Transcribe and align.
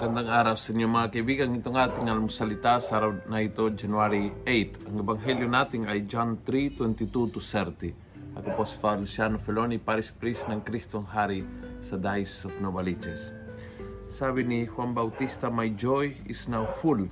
araw 0.00 0.56
sa 0.56 0.72
inyo 0.72 0.88
mga 0.88 1.12
kaibigan. 1.12 1.52
Itong 1.60 1.76
ating 1.76 2.08
almusalita 2.08 2.80
sa 2.80 3.04
araw 3.04 3.20
na 3.28 3.44
ito, 3.44 3.68
January 3.68 4.32
8. 4.48 4.88
Ang 4.88 5.04
ebanghelyo 5.04 5.44
natin 5.44 5.84
ay 5.84 6.08
John 6.08 6.40
3:22 6.40 7.28
to 7.28 7.36
30. 7.36 7.92
Ako 8.32 8.48
po 8.56 8.64
si 8.64 8.80
Father 8.80 9.04
Luciano 9.04 9.36
Feloni, 9.36 9.76
Paris 9.76 10.08
Priest 10.08 10.48
ng 10.48 10.64
Kristong 10.64 11.04
Hari 11.04 11.44
sa 11.84 12.00
Diocese 12.00 12.48
of 12.48 12.56
Novaliches. 12.64 13.28
Sabi 14.08 14.40
ni 14.40 14.64
Juan 14.64 14.96
Bautista, 14.96 15.52
My 15.52 15.68
joy 15.68 16.16
is 16.24 16.48
now 16.48 16.64
full. 16.80 17.04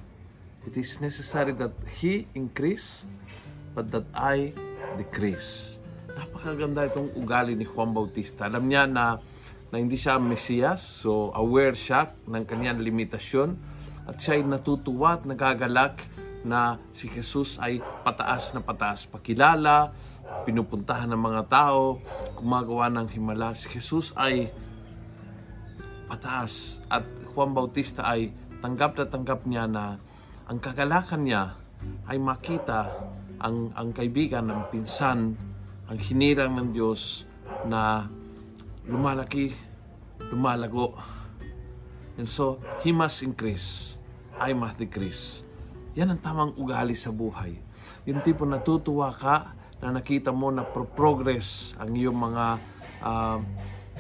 It 0.65 0.73
is 0.73 0.97
necessary 1.05 1.53
that 1.61 1.77
He 2.01 2.25
increase, 2.33 3.05
but 3.77 3.93
that 3.93 4.09
I 4.17 4.57
decrease. 4.97 5.77
Napakaganda 6.17 6.89
itong 6.89 7.13
ugali 7.21 7.53
ni 7.53 7.69
Juan 7.69 7.93
Bautista. 7.93 8.49
Alam 8.49 8.65
niya 8.65 8.89
na 8.89 9.21
na 9.69 9.77
hindi 9.77 10.01
siya 10.01 10.17
Mesiyas, 10.17 10.81
so 10.81 11.33
aware 11.37 11.77
siya 11.77 12.17
ng 12.25 12.45
kanyang 12.49 12.81
limitasyon 12.81 13.51
at 14.09 14.17
siya 14.17 14.41
ay 14.41 14.43
natutuwa 14.49 15.21
at 15.21 15.29
nagagalak 15.29 16.01
na 16.47 16.81
si 16.97 17.13
Jesus 17.13 17.61
ay 17.61 17.83
pataas 18.07 18.57
na 18.57 18.65
pataas 18.65 19.05
pakilala, 19.05 19.93
pinupuntahan 20.49 21.13
ng 21.13 21.21
mga 21.21 21.43
tao, 21.53 22.01
gumagawa 22.41 22.89
ng 22.89 23.09
himala. 23.13 23.53
Si 23.53 23.69
Jesus 23.69 24.17
ay 24.17 24.49
pataas 26.09 26.81
at 26.89 27.05
Juan 27.37 27.53
Bautista 27.53 28.09
ay 28.09 28.33
tanggap 28.65 28.97
na 28.97 29.07
tanggap 29.07 29.41
niya 29.45 29.65
na 29.69 30.01
ang 30.49 30.59
kagalakan 30.59 31.23
niya 31.29 31.45
ay 32.09 32.17
makita 32.17 32.89
ang, 33.39 33.71
ang 33.77 33.93
kaibigan 33.93 34.49
ng 34.49 34.73
pinsan, 34.73 35.37
ang 35.87 35.99
hinirang 36.01 36.57
ng 36.57 36.69
Diyos 36.73 37.29
na 37.69 38.09
lumalaki, 38.89 39.53
lumalago. 40.33 40.97
And 42.19 42.27
so, 42.27 42.59
he 42.83 42.91
must 42.91 43.23
increase. 43.23 44.01
I 44.35 44.57
must 44.57 44.81
decrease. 44.81 45.47
Yan 45.95 46.15
ang 46.15 46.21
tamang 46.23 46.53
ugali 46.59 46.99
sa 46.99 47.15
buhay. 47.15 47.55
Yung 48.09 48.25
tipo 48.25 48.43
natutuwa 48.49 49.13
ka 49.15 49.55
na 49.79 49.95
nakita 49.95 50.35
mo 50.35 50.51
na 50.51 50.67
progress 50.67 51.79
ang 51.79 51.95
iyong 51.95 52.19
mga 52.19 52.45
uh, 53.03 53.39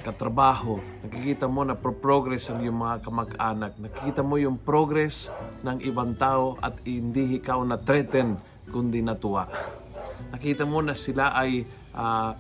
katrabaho. 0.03 0.79
Nakikita 1.07 1.47
mo 1.51 1.67
na 1.67 1.75
progress 1.79 2.51
ang 2.51 2.63
iyong 2.63 2.79
mga 2.79 2.97
kamag-anak. 3.03 3.73
Nakikita 3.79 4.23
mo 4.23 4.39
yung 4.39 4.59
progress 4.59 5.31
ng 5.63 5.83
ibang 5.87 6.15
tao 6.15 6.59
at 6.59 6.79
hindi 6.87 7.39
ikaw 7.39 7.63
na 7.67 7.79
threaten 7.79 8.39
kundi 8.71 9.03
natuwa. 9.03 9.47
Nakita 10.35 10.67
mo 10.67 10.83
na 10.83 10.95
sila 10.95 11.35
ay 11.35 11.67
uh, 11.95 12.33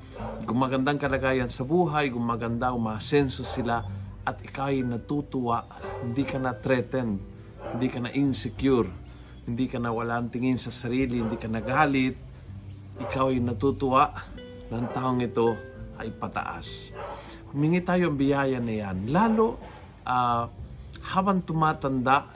gumagandang 0.45 1.01
kalagayan 1.01 1.49
sa 1.49 1.65
buhay, 1.65 2.13
gumaganda, 2.13 2.75
umasenso 2.75 3.45
sila, 3.45 3.85
at 4.29 4.41
ikaw 4.45 4.69
ay 4.69 4.85
natutuwa, 4.85 5.65
hindi 6.05 6.25
ka 6.25 6.37
na 6.37 6.53
threatened, 6.53 7.17
hindi 7.73 7.89
ka 7.89 7.99
na 8.05 8.11
insecure, 8.13 8.89
hindi 9.49 9.65
ka 9.65 9.81
na 9.81 9.89
walang 9.89 10.29
tingin 10.29 10.61
sa 10.61 10.69
sarili, 10.69 11.25
hindi 11.25 11.41
ka 11.41 11.49
nagalit, 11.49 12.17
ikaw 13.01 13.33
ay 13.33 13.41
natutuwa 13.41 14.13
ng 14.69 14.87
taong 14.93 15.21
ito 15.25 15.57
ay 15.97 16.13
pataas. 16.13 16.93
Humingi 17.49 17.81
tayo 17.81 18.13
ang 18.13 18.19
biyaya 18.21 18.61
na 18.61 18.75
yan. 18.85 19.09
Lalo, 19.09 19.57
uh, 20.05 20.45
habang 21.09 21.41
tumatanda, 21.41 22.29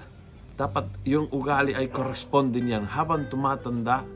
dapat 0.57 0.89
yung 1.05 1.29
ugali 1.29 1.77
ay 1.77 1.93
correspond 1.93 2.57
din 2.57 2.73
yan. 2.73 2.85
Habang 2.89 3.29
tumatanda, 3.29 4.07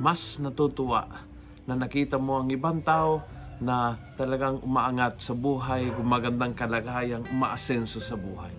mas 0.00 0.40
natutuwa 0.40 1.25
na 1.66 1.74
nakita 1.74 2.16
mo 2.16 2.40
ang 2.40 2.48
ibang 2.54 2.80
tao 2.80 3.22
na 3.58 3.98
talagang 4.14 4.62
umaangat 4.62 5.18
sa 5.18 5.34
buhay, 5.34 5.90
gumagandang 5.92 6.54
kalagayang 6.54 7.26
umaasenso 7.32 7.98
sa 7.98 8.14
buhay. 8.14 8.52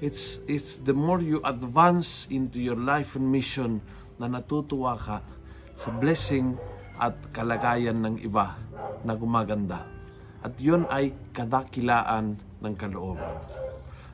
It's, 0.00 0.40
it's 0.44 0.80
the 0.84 0.92
more 0.92 1.20
you 1.20 1.40
advance 1.44 2.28
into 2.28 2.60
your 2.60 2.76
life 2.76 3.16
and 3.16 3.28
mission 3.28 3.80
na 4.20 4.28
natutuwa 4.28 4.96
ka 4.96 5.20
sa 5.76 5.88
blessing 6.00 6.56
at 6.96 7.16
kalagayan 7.32 8.00
ng 8.04 8.16
iba 8.24 8.56
na 9.04 9.12
gumaganda. 9.12 9.84
At 10.40 10.56
yun 10.60 10.88
ay 10.88 11.12
kadakilaan 11.32 12.36
ng 12.60 12.74
kalooban. 12.76 13.40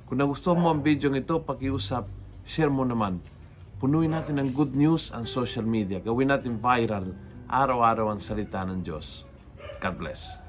Kung 0.07 0.19
nagustuhan 0.19 0.59
mo 0.59 0.73
ang 0.73 0.83
video 0.83 1.13
ito, 1.15 1.39
pakiusap, 1.43 2.09
share 2.43 2.73
mo 2.73 2.83
naman. 2.83 3.23
Punuin 3.79 4.15
natin 4.15 4.39
ng 4.39 4.51
good 4.55 4.75
news 4.75 5.11
ang 5.11 5.27
social 5.27 5.67
media. 5.67 5.99
Gawin 5.99 6.31
natin 6.31 6.63
viral 6.63 7.11
araw-araw 7.53 8.17
ang 8.17 8.17
salita 8.17 8.65
ng 8.65 8.81
Diyos. 8.81 9.29
God 9.77 10.01
bless. 10.01 10.41